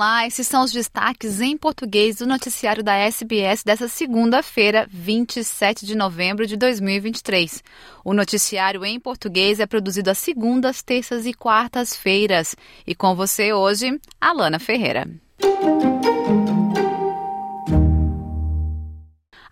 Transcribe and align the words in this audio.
Olá, 0.00 0.26
esses 0.26 0.46
são 0.46 0.64
os 0.64 0.72
destaques 0.72 1.42
em 1.42 1.58
português 1.58 2.16
do 2.16 2.26
noticiário 2.26 2.82
da 2.82 2.94
SBS 2.94 3.62
dessa 3.62 3.86
segunda-feira, 3.86 4.88
27 4.90 5.84
de 5.84 5.94
novembro 5.94 6.46
de 6.46 6.56
2023. 6.56 7.62
O 8.02 8.14
noticiário 8.14 8.82
em 8.82 8.98
português 8.98 9.60
é 9.60 9.66
produzido 9.66 10.08
às 10.08 10.16
segundas, 10.16 10.80
terças 10.82 11.26
e 11.26 11.34
quartas-feiras. 11.34 12.56
E 12.86 12.94
com 12.94 13.14
você 13.14 13.52
hoje, 13.52 14.00
Alana 14.18 14.58
Ferreira. 14.58 15.06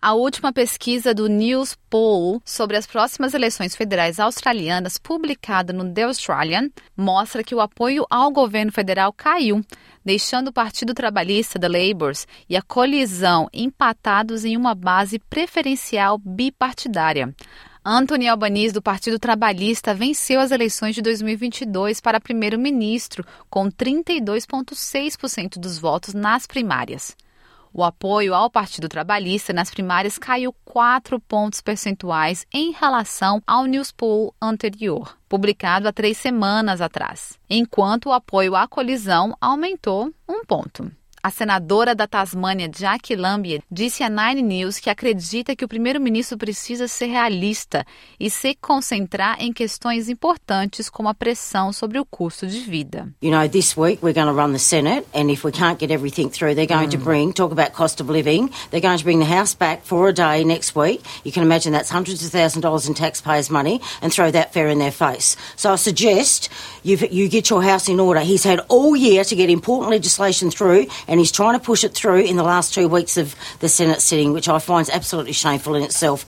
A 0.01 0.15
última 0.15 0.53
pesquisa 0.53 1.13
do 1.13 1.27
News 1.27 1.77
Poll 1.91 2.41
sobre 2.45 2.77
as 2.77 2.87
próximas 2.87 3.35
eleições 3.35 3.75
federais 3.75 4.21
australianas, 4.21 4.97
publicada 4.97 5.73
no 5.73 5.93
The 5.93 6.05
Australian, 6.05 6.71
mostra 6.97 7.43
que 7.43 7.53
o 7.53 7.61
apoio 7.61 8.07
ao 8.09 8.31
governo 8.31 8.71
federal 8.71 9.13
caiu, 9.13 9.61
deixando 10.05 10.49
o 10.49 10.53
Partido 10.53 10.95
Trabalhista, 10.95 11.59
The 11.59 11.67
Labours, 11.67 12.29
e 12.49 12.57
a 12.57 12.63
colisão 12.63 13.49
empatados 13.53 14.45
em 14.45 14.57
uma 14.57 14.73
base 14.73 15.19
preferencial 15.19 16.17
bipartidária. 16.17 17.35
Anthony 17.85 18.29
Albanese, 18.29 18.75
do 18.75 18.83
Partido 18.83 19.19
Trabalhista, 19.19 19.95
venceu 19.95 20.39
as 20.39 20.53
eleições 20.53 20.95
de 20.95 21.03
2022 21.03 22.01
para 22.01 22.21
primeiro-ministro, 22.21 23.25
com 23.51 23.69
32,6% 23.69 25.59
dos 25.59 25.77
votos 25.77 26.15
nas 26.15 26.47
primárias. 26.47 27.17
O 27.73 27.85
apoio 27.85 28.35
ao 28.35 28.51
Partido 28.51 28.89
Trabalhista 28.89 29.53
nas 29.53 29.71
primárias 29.71 30.19
caiu 30.19 30.55
4 30.65 31.21
pontos 31.21 31.61
percentuais 31.61 32.47
em 32.53 32.73
relação 32.73 33.43
ao 33.47 33.67
News 33.67 33.93
Poll 33.93 34.35
anterior, 34.41 35.17
publicado 35.29 35.87
há 35.87 35.93
três 35.93 36.17
semanas 36.17 36.81
atrás, 36.81 37.39
enquanto 37.49 38.07
o 38.07 38.13
apoio 38.13 38.57
à 38.57 38.67
colisão 38.67 39.37
aumentou 39.41 40.13
um 40.29 40.45
ponto. 40.45 40.91
A 41.23 41.31
senadora 41.31 41.95
da 41.95 42.07
Tasmânia, 42.07 42.71
Jackie 42.73 43.17
Lambie, 43.17 43.61
disse 43.71 44.03
à 44.03 44.09
Nine 44.09 44.43
News 44.43 44.79
que 44.79 44.89
acredita 44.89 45.57
que 45.57 45.65
o 45.65 45.69
primeiro-ministro 45.69 46.39
precisa 46.39 46.87
ser 46.87 47.07
realista 47.07 47.85
e 48.21 48.31
se 48.31 48.55
concentrar 48.55 49.37
em 49.41 49.53
questões 49.53 50.09
importantes 50.09 50.89
como 50.89 51.09
a 51.09 51.15
pressão 51.15 51.73
sobre 51.73 51.99
o 51.99 52.05
custo 52.05 52.47
de 52.47 52.61
vida. 52.61 53.09
You 53.21 53.33
know, 53.33 53.49
this 53.49 53.77
week 53.77 54.01
we're 54.03 54.15
going 54.15 54.33
to 54.33 54.41
run 54.41 54.53
the 54.53 54.59
Senate 54.59 55.07
and 55.13 55.31
if 55.31 55.45
we 55.45 55.51
can't 55.51 55.79
get 55.79 55.91
everything 55.91 56.31
through, 56.31 56.55
they're 56.55 56.67
going 56.67 56.89
mm. 56.89 56.93
to 56.93 56.99
bring 56.99 57.33
talk 57.33 57.51
about 57.51 57.73
cost 57.73 58.01
of 58.01 58.09
living. 58.09 58.51
They're 58.71 58.81
going 58.81 58.99
to 58.99 59.05
bring 59.05 59.19
the 59.19 59.27
House 59.27 59.55
back 59.55 59.85
for 59.85 60.09
a 60.09 60.13
day 60.13 60.45
next 60.45 60.77
week. 60.77 61.03
You 61.25 61.33
can 61.33 61.43
imagine 61.43 61.73
that's 61.73 61.91
hundreds 61.91 62.25
of 62.25 62.31
thousands 62.31 62.59
of 62.59 62.63
dollars 62.63 62.89
in 62.89 62.95
taxpayers' 62.95 63.51
money 63.51 63.81
and 64.03 64.13
throw 64.13 64.31
that 64.31 64.53
fair 64.53 64.69
in 64.69 64.79
their 64.79 64.93
face. 64.93 65.37
So 65.57 65.73
I 65.73 65.77
suggest 65.77 66.49
you 66.85 66.97
you 67.11 67.29
get 67.29 67.51
your 67.51 67.63
house 67.63 67.89
in 67.89 67.99
order. 67.99 68.21
He's 68.21 68.45
had 68.45 68.61
all 68.69 68.95
year 68.97 69.25
to 69.25 69.35
get 69.35 69.51
important 69.51 69.91
legislation 69.91 70.51
through 70.51 70.87
and 71.09 71.19
he's 71.19 71.33
trying 71.33 71.59
to 71.59 71.65
push 71.65 71.85
it 71.85 71.95
through 71.95 72.21
in 72.21 72.37
the 72.37 72.43
last 72.43 72.75
two 72.75 72.89
weeks 72.89 73.17
of 73.17 73.35
the 73.61 73.69
Senate 73.69 74.01
sitting, 74.01 74.33
which 74.33 74.49
I 74.49 74.59
find 74.59 74.89
absolutely 74.91 75.33
shameful 75.33 75.75
in 75.75 75.83
itself. 75.83 76.27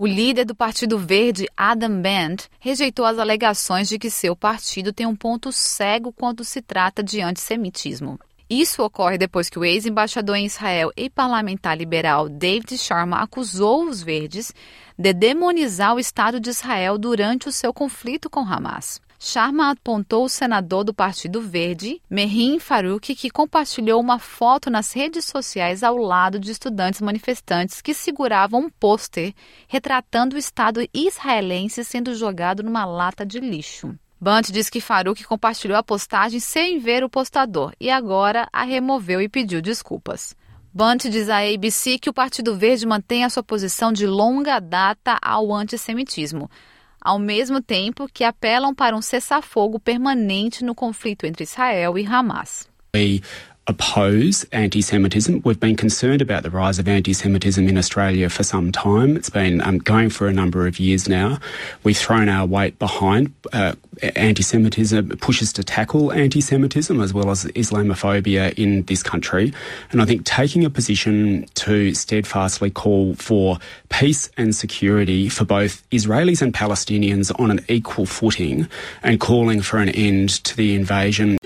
O 0.00 0.06
líder 0.06 0.44
do 0.44 0.54
Partido 0.54 0.96
Verde, 0.96 1.48
Adam 1.56 2.00
Bent, 2.00 2.44
rejeitou 2.60 3.04
as 3.04 3.18
alegações 3.18 3.88
de 3.88 3.98
que 3.98 4.08
seu 4.08 4.36
partido 4.36 4.92
tem 4.92 5.04
um 5.04 5.16
ponto 5.16 5.50
cego 5.50 6.12
quando 6.12 6.44
se 6.44 6.62
trata 6.62 7.02
de 7.02 7.20
antissemitismo. 7.20 8.18
Isso 8.48 8.82
ocorre 8.82 9.18
depois 9.18 9.50
que 9.50 9.58
o 9.58 9.64
ex-embaixador 9.64 10.36
em 10.36 10.46
Israel 10.46 10.92
e 10.96 11.10
parlamentar 11.10 11.76
liberal 11.76 12.28
David 12.28 12.78
Sharma 12.78 13.18
acusou 13.18 13.88
os 13.88 14.00
verdes 14.00 14.54
de 14.96 15.12
demonizar 15.12 15.96
o 15.96 15.98
Estado 15.98 16.38
de 16.38 16.48
Israel 16.48 16.96
durante 16.96 17.48
o 17.48 17.52
seu 17.52 17.74
conflito 17.74 18.30
com 18.30 18.40
Hamas. 18.40 19.00
Sharma 19.20 19.70
apontou 19.70 20.24
o 20.24 20.28
senador 20.28 20.84
do 20.84 20.94
Partido 20.94 21.40
Verde, 21.40 22.00
Mehin 22.08 22.60
Farouk, 22.60 23.16
que 23.16 23.28
compartilhou 23.28 24.00
uma 24.00 24.20
foto 24.20 24.70
nas 24.70 24.92
redes 24.92 25.24
sociais 25.24 25.82
ao 25.82 25.96
lado 25.96 26.38
de 26.38 26.52
estudantes 26.52 27.00
manifestantes 27.00 27.82
que 27.82 27.92
seguravam 27.92 28.60
um 28.60 28.70
pôster 28.70 29.34
retratando 29.66 30.36
o 30.36 30.38
Estado 30.38 30.86
israelense 30.94 31.84
sendo 31.84 32.14
jogado 32.14 32.62
numa 32.62 32.84
lata 32.84 33.26
de 33.26 33.40
lixo. 33.40 33.92
Bant 34.20 34.52
diz 34.52 34.70
que 34.70 34.80
Farouk 34.80 35.24
compartilhou 35.24 35.76
a 35.76 35.82
postagem 35.82 36.38
sem 36.38 36.78
ver 36.78 37.02
o 37.02 37.10
postador 37.10 37.72
e 37.80 37.90
agora 37.90 38.48
a 38.52 38.62
removeu 38.62 39.20
e 39.20 39.28
pediu 39.28 39.60
desculpas. 39.60 40.36
Bunt 40.72 41.08
diz 41.08 41.28
à 41.28 41.38
ABC 41.38 41.98
que 41.98 42.10
o 42.10 42.12
Partido 42.12 42.54
Verde 42.54 42.86
mantém 42.86 43.24
a 43.24 43.30
sua 43.30 43.42
posição 43.42 43.92
de 43.92 44.06
longa 44.06 44.60
data 44.60 45.18
ao 45.20 45.52
antissemitismo, 45.52 46.48
ao 47.00 47.18
mesmo 47.18 47.60
tempo 47.60 48.08
que 48.12 48.24
apelam 48.24 48.74
para 48.74 48.96
um 48.96 49.02
cessar-fogo 49.02 49.78
permanente 49.78 50.64
no 50.64 50.74
conflito 50.74 51.26
entre 51.26 51.44
Israel 51.44 51.98
e 51.98 52.06
Hamas. 52.06 52.68
Oppose 53.68 54.44
anti 54.50 54.80
Semitism. 54.80 55.42
We've 55.44 55.60
been 55.60 55.76
concerned 55.76 56.22
about 56.22 56.42
the 56.42 56.50
rise 56.50 56.78
of 56.78 56.88
anti 56.88 57.12
Semitism 57.12 57.68
in 57.68 57.76
Australia 57.76 58.30
for 58.30 58.42
some 58.42 58.72
time. 58.72 59.16
It's 59.16 59.30
been 59.30 59.60
um, 59.60 59.78
going 59.78 60.08
for 60.08 60.26
a 60.26 60.32
number 60.32 60.66
of 60.66 60.80
years 60.80 61.08
now. 61.08 61.38
We've 61.84 61.96
thrown 61.96 62.28
our 62.28 62.46
weight 62.46 62.78
behind 62.78 63.34
uh, 63.52 63.74
anti 64.16 64.42
Semitism, 64.42 65.10
pushes 65.18 65.52
to 65.52 65.62
tackle 65.62 66.12
anti 66.12 66.40
Semitism 66.40 67.00
as 67.00 67.12
well 67.12 67.30
as 67.30 67.44
Islamophobia 67.44 68.54
in 68.58 68.82
this 68.84 69.02
country. 69.02 69.52
And 69.92 70.00
I 70.00 70.06
think 70.06 70.24
taking 70.24 70.64
a 70.64 70.70
position 70.70 71.46
to 71.54 71.94
steadfastly 71.94 72.70
call 72.70 73.14
for 73.14 73.58
peace 73.90 74.30
and 74.38 74.54
security 74.54 75.28
for 75.28 75.44
both 75.44 75.88
Israelis 75.90 76.40
and 76.40 76.54
Palestinians 76.54 77.38
on 77.38 77.50
an 77.50 77.60
equal 77.68 78.06
footing 78.06 78.68
and 79.02 79.20
calling 79.20 79.60
for 79.60 79.78
an 79.78 79.90
end 79.90 80.42
to 80.44 80.56
the 80.56 80.74
invasion 80.74 81.37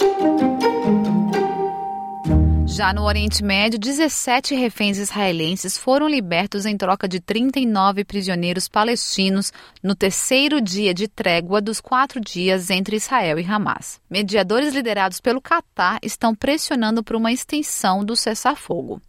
Já 2.83 2.93
no 2.93 3.05
Oriente 3.05 3.45
Médio, 3.45 3.79
17 3.79 4.57
reféns 4.57 4.99
israelenses 4.99 5.79
foram 5.79 6.09
libertos 6.09 6.67
em 6.67 6.77
troca 6.77 7.07
de 7.07 7.21
39 7.21 8.05
prisioneiros 8.05 8.67
palestinos 8.67 9.53
no 9.81 9.95
terceiro 9.95 10.61
dia 10.61 10.93
de 10.93 11.07
trégua 11.07 11.61
dos 11.61 11.81
quatro 11.81 12.21
dias 12.21 12.71
entre 12.71 12.97
Israel 12.97 13.39
e 13.39 13.45
Hamas. 13.45 14.01
Mediadores 14.11 14.75
liderados 14.75 15.21
pelo 15.21 15.41
Catar 15.41 16.01
estão 16.03 16.35
pressionando 16.35 17.05
por 17.05 17.15
uma 17.15 17.31
extensão 17.31 18.05
do 18.05 18.17
cessar-fogo. 18.17 19.01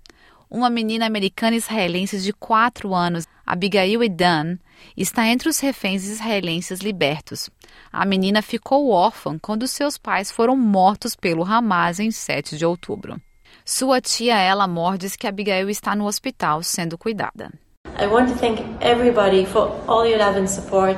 Uma 0.52 0.70
menina 0.70 1.08
americana 1.08 1.56
israelense 1.56 2.20
de 2.20 2.32
4 2.32 2.94
anos, 2.94 3.26
Abigail 3.44 4.04
Edan, 4.04 4.60
está 4.96 5.26
entre 5.26 5.50
os 5.50 5.60
reféns 5.60 6.06
israelenses 6.06 6.82
libertos. 6.82 7.50
A 7.92 8.06
menina 8.06 8.44
ficou 8.44 8.92
órfã 8.92 9.40
quando 9.40 9.68
seus 9.68 9.98
pais 9.98 10.30
foram 10.30 10.56
mortos 10.56 11.16
pelo 11.16 11.44
Hamas 11.44 12.00
em 12.00 12.12
7 12.12 12.56
de 12.56 12.68
outubro. 12.68 13.20
Sua 13.66 14.02
tia 14.02 14.36
ela 14.36 14.68
Moore 14.68 14.98
diz 14.98 15.16
que 15.16 15.26
Abigail 15.26 15.70
está 15.70 15.96
no 15.96 16.06
hospital 16.06 16.64
sendo 16.64 16.98
cuidada. 16.98 17.50
I 17.98 18.08
want 18.08 18.28
to 18.30 18.36
thank 18.36 18.60
everybody 18.82 19.46
for 19.46 19.72
all 19.88 20.06
your 20.06 20.20
love 20.20 20.38
and 20.38 20.50
support. 20.50 20.98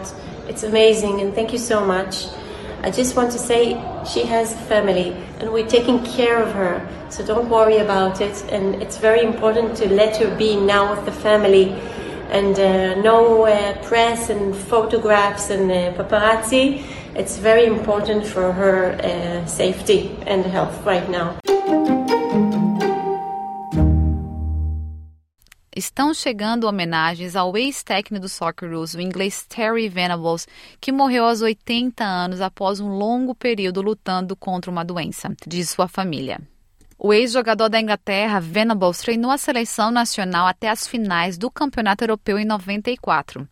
It's 0.49 0.63
amazing 0.63 1.21
and 1.21 1.35
thank 1.35 1.53
you 1.53 1.59
so 1.59 1.85
much. 1.85 2.27
I 2.81 2.89
just 2.89 3.15
want 3.15 3.31
to 3.33 3.37
say 3.37 3.77
she 4.05 4.23
has 4.23 4.55
family 4.67 5.13
and 5.39 5.51
we're 5.51 5.67
taking 5.67 6.03
care 6.03 6.41
of 6.41 6.53
her. 6.53 6.81
So 7.09 7.23
don't 7.23 7.49
worry 7.49 7.77
about 7.77 8.19
it. 8.19 8.43
And 8.51 8.81
it's 8.81 8.97
very 8.97 9.21
important 9.21 9.77
to 9.77 9.87
let 9.87 10.17
her 10.17 10.35
be 10.35 10.55
now 10.55 10.95
with 10.95 11.05
the 11.05 11.11
family 11.11 11.71
and 12.31 12.57
uh, 12.57 12.95
no 13.01 13.45
uh, 13.45 13.77
press 13.83 14.31
and 14.31 14.55
photographs 14.55 15.51
and 15.51 15.69
uh, 15.69 15.93
paparazzi. 15.93 16.83
It's 17.15 17.37
very 17.37 17.65
important 17.65 18.25
for 18.25 18.51
her 18.51 18.93
uh, 18.93 19.45
safety 19.45 20.17
and 20.25 20.43
health 20.45 20.83
right 20.83 21.07
now. 21.09 21.37
Estão 25.75 26.13
chegando 26.13 26.63
homenagens 26.63 27.35
ao 27.35 27.55
ex-técnico 27.57 28.21
do 28.21 28.29
Socceroos, 28.29 28.93
o 28.93 29.01
inglês 29.01 29.45
Terry 29.47 29.89
Venables, 29.89 30.47
que 30.79 30.91
morreu 30.91 31.25
aos 31.25 31.41
80 31.41 32.03
anos 32.03 32.39
após 32.39 32.79
um 32.79 32.87
longo 32.87 33.35
período 33.35 33.81
lutando 33.81 34.35
contra 34.35 34.71
uma 34.71 34.85
doença, 34.85 35.35
diz 35.45 35.69
sua 35.69 35.87
família. 35.87 36.39
O 36.97 37.13
ex-jogador 37.13 37.67
da 37.67 37.79
Inglaterra, 37.79 38.39
Venables, 38.39 38.99
treinou 38.99 39.29
a 39.29 39.37
seleção 39.37 39.91
nacional 39.91 40.47
até 40.47 40.69
as 40.69 40.87
finais 40.87 41.37
do 41.37 41.51
Campeonato 41.51 42.05
Europeu 42.05 42.39
em 42.39 42.45
94 42.45 43.45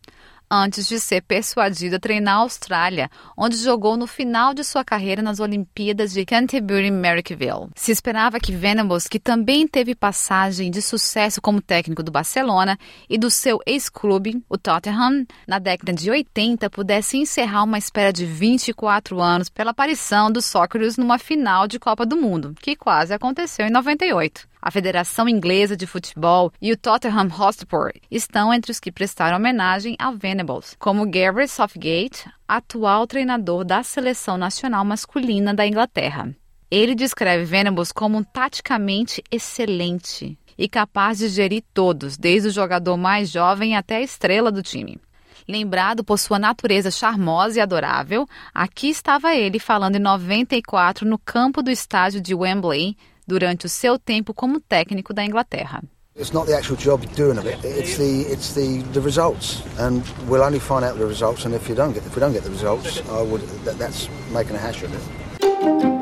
antes 0.50 0.86
de 0.86 1.00
ser 1.00 1.22
persuadido 1.22 1.96
a 1.96 1.98
treinar 1.98 2.36
a 2.36 2.40
Austrália, 2.40 3.10
onde 3.36 3.56
jogou 3.56 3.96
no 3.96 4.06
final 4.06 4.54
de 4.54 4.64
sua 4.64 4.84
carreira 4.84 5.22
nas 5.22 5.40
Olimpíadas 5.40 6.12
de 6.12 6.24
Canterbury 6.24 6.90
Merrickville. 6.90 7.70
Se 7.74 7.92
esperava 7.92 8.38
que 8.38 8.52
Venables, 8.52 9.06
que 9.06 9.18
também 9.18 9.66
teve 9.66 9.94
passagem 9.94 10.70
de 10.70 10.80
sucesso 10.80 11.40
como 11.40 11.60
técnico 11.60 12.02
do 12.02 12.12
Barcelona 12.12 12.78
e 13.08 13.18
do 13.18 13.30
seu 13.30 13.58
ex-clube, 13.66 14.42
o 14.48 14.56
Tottenham, 14.56 15.26
na 15.46 15.58
década 15.58 15.92
de 15.92 16.10
80, 16.10 16.70
pudesse 16.70 17.16
encerrar 17.16 17.64
uma 17.64 17.78
espera 17.78 18.12
de 18.12 18.24
24 18.24 19.20
anos 19.20 19.48
pela 19.48 19.70
aparição 19.70 20.30
dos 20.30 20.44
Socceroos 20.44 20.96
numa 20.96 21.18
final 21.18 21.66
de 21.66 21.78
Copa 21.78 22.06
do 22.06 22.16
Mundo, 22.16 22.54
que 22.60 22.76
quase 22.76 23.12
aconteceu 23.12 23.66
em 23.66 23.70
98. 23.70 24.53
A 24.64 24.70
Federação 24.70 25.28
Inglesa 25.28 25.76
de 25.76 25.86
Futebol 25.86 26.50
e 26.58 26.72
o 26.72 26.76
Tottenham 26.78 27.28
Hotspur 27.38 27.92
estão 28.10 28.50
entre 28.50 28.72
os 28.72 28.80
que 28.80 28.90
prestaram 28.90 29.36
homenagem 29.36 29.94
a 29.98 30.10
Venables, 30.10 30.74
como 30.78 31.04
Gary 31.04 31.46
Southgate, 31.46 32.30
atual 32.48 33.06
treinador 33.06 33.62
da 33.62 33.82
seleção 33.82 34.38
nacional 34.38 34.82
masculina 34.82 35.52
da 35.52 35.66
Inglaterra. 35.66 36.34
Ele 36.70 36.94
descreve 36.94 37.44
Venables 37.44 37.92
como 37.92 38.16
um 38.16 38.22
taticamente 38.22 39.22
excelente 39.30 40.38
e 40.56 40.66
capaz 40.66 41.18
de 41.18 41.28
gerir 41.28 41.62
todos, 41.74 42.16
desde 42.16 42.48
o 42.48 42.50
jogador 42.50 42.96
mais 42.96 43.28
jovem 43.28 43.76
até 43.76 43.96
a 43.96 44.02
estrela 44.02 44.50
do 44.50 44.62
time. 44.62 44.98
Lembrado 45.46 46.02
por 46.02 46.18
sua 46.18 46.38
natureza 46.38 46.90
charmosa 46.90 47.58
e 47.58 47.60
adorável, 47.60 48.26
aqui 48.54 48.88
estava 48.88 49.34
ele 49.34 49.58
falando 49.58 49.96
em 49.96 50.00
94 50.00 51.06
no 51.06 51.18
campo 51.18 51.62
do 51.62 51.70
estádio 51.70 52.18
de 52.18 52.34
Wembley 52.34 52.96
durante 53.26 53.66
o 53.66 53.68
seu 53.68 53.98
tempo 53.98 54.34
como 54.34 54.60
técnico 54.60 55.12
da 55.12 55.24
Inglaterra. 55.24 55.82
It's 56.16 56.32
not 56.32 56.46
the 56.46 56.54
actual 56.54 56.76
job 56.76 57.04
doing 57.16 57.38
of 57.38 57.46
it. 57.46 57.58
It's 57.64 57.96
the 57.96 58.22
it's 58.30 58.54
the, 58.54 58.82
the 58.92 59.00
results, 59.00 59.62
and 59.80 60.00
we'll 60.28 60.44
only 60.44 60.60
find 60.60 60.84
out 60.84 60.96
the 60.96 61.06
results. 61.06 61.44
And 61.44 61.54
if 61.54 61.68
you 61.68 61.74
don't 61.74 61.92
get 61.92 62.06
if 62.06 62.14
we 62.14 62.20
don't 62.20 62.32
get 62.32 62.44
the 62.44 62.50
results, 62.50 63.02
I 63.10 63.20
would 63.20 63.40
that, 63.64 63.78
that's 63.78 64.08
making 64.30 64.54
a 64.54 64.60
hash 64.60 64.84
of 64.84 64.94
it. 64.94 65.93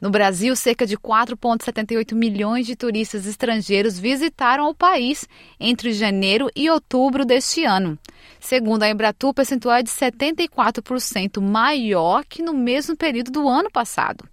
No 0.00 0.10
Brasil, 0.10 0.54
cerca 0.54 0.86
de 0.86 0.96
4,78 0.96 2.14
milhões 2.14 2.66
de 2.66 2.76
turistas 2.76 3.26
estrangeiros 3.26 3.98
visitaram 3.98 4.68
o 4.68 4.74
país 4.74 5.26
entre 5.58 5.92
janeiro 5.92 6.48
e 6.54 6.70
outubro 6.70 7.24
deste 7.24 7.64
ano. 7.64 7.98
Segundo 8.38 8.84
a 8.84 8.88
Embratur, 8.88 9.30
o 9.30 9.34
percentual 9.34 9.76
é 9.76 9.82
de 9.82 9.90
74% 9.90 11.40
maior 11.40 12.24
que 12.24 12.42
no 12.42 12.54
mesmo 12.54 12.96
período 12.96 13.32
do 13.32 13.48
ano 13.48 13.70
passado. 13.70 14.24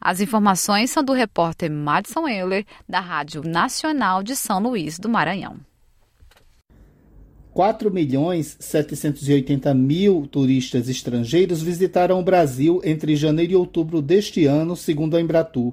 As 0.00 0.22
informações 0.22 0.90
são 0.90 1.04
do 1.04 1.12
repórter 1.12 1.70
Madison 1.70 2.26
Euler, 2.26 2.64
da 2.88 3.00
Rádio 3.00 3.42
Nacional 3.42 4.22
de 4.22 4.34
São 4.34 4.58
Luís 4.58 4.98
do 4.98 5.10
Maranhão. 5.10 5.69
4 7.52 7.90
milhões 7.90 8.56
780 8.60 9.74
mil 9.74 10.26
turistas 10.30 10.88
estrangeiros 10.88 11.60
visitaram 11.60 12.20
o 12.20 12.22
Brasil 12.22 12.80
entre 12.84 13.16
janeiro 13.16 13.52
e 13.52 13.56
outubro 13.56 14.00
deste 14.00 14.46
ano, 14.46 14.76
segundo 14.76 15.16
a 15.16 15.20
Embratur, 15.20 15.72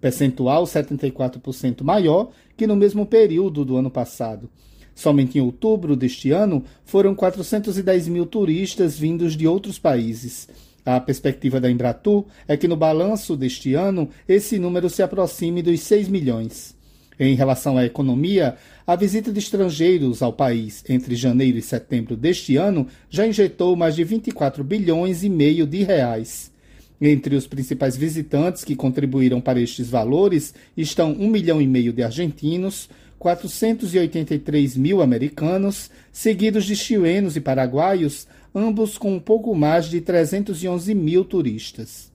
percentual 0.00 0.64
74% 0.64 1.82
maior 1.82 2.30
que 2.56 2.68
no 2.68 2.76
mesmo 2.76 3.04
período 3.04 3.64
do 3.64 3.76
ano 3.76 3.90
passado. 3.90 4.48
Somente 4.94 5.38
em 5.38 5.40
outubro 5.40 5.96
deste 5.96 6.30
ano 6.30 6.64
foram 6.84 7.14
410 7.14 8.08
mil 8.08 8.24
turistas 8.24 8.96
vindos 8.96 9.36
de 9.36 9.46
outros 9.46 9.78
países. 9.78 10.48
A 10.84 11.00
perspectiva 11.00 11.60
da 11.60 11.70
Embratur 11.70 12.26
é 12.46 12.56
que 12.56 12.68
no 12.68 12.76
balanço 12.76 13.36
deste 13.36 13.74
ano 13.74 14.08
esse 14.28 14.58
número 14.58 14.88
se 14.88 15.02
aproxime 15.02 15.62
dos 15.62 15.80
6 15.80 16.08
milhões. 16.08 16.77
Em 17.20 17.34
relação 17.34 17.76
à 17.76 17.84
economia, 17.84 18.56
a 18.86 18.94
visita 18.94 19.32
de 19.32 19.40
estrangeiros 19.40 20.22
ao 20.22 20.32
país 20.32 20.84
entre 20.88 21.16
janeiro 21.16 21.58
e 21.58 21.62
setembro 21.62 22.16
deste 22.16 22.56
ano 22.56 22.86
já 23.10 23.26
injetou 23.26 23.74
mais 23.74 23.96
de 23.96 24.04
24 24.04 24.62
bilhões 24.62 25.24
e 25.24 25.28
meio 25.28 25.66
de 25.66 25.82
reais. 25.82 26.52
Entre 27.00 27.34
os 27.34 27.46
principais 27.46 27.96
visitantes 27.96 28.64
que 28.64 28.76
contribuíram 28.76 29.40
para 29.40 29.60
estes 29.60 29.88
valores 29.88 30.54
estão 30.76 31.12
um 31.12 31.28
milhão 31.28 31.60
e 31.60 31.66
meio 31.66 31.92
de 31.92 32.02
argentinos, 32.02 32.88
483 33.18 34.76
mil 34.76 35.02
americanos, 35.02 35.90
seguidos 36.12 36.64
de 36.64 36.76
chilenos 36.76 37.36
e 37.36 37.40
paraguaios, 37.40 38.28
ambos 38.54 38.96
com 38.96 39.14
um 39.14 39.20
pouco 39.20 39.54
mais 39.54 39.86
de 39.86 40.00
311 40.00 40.94
mil 40.94 41.24
turistas. 41.24 42.07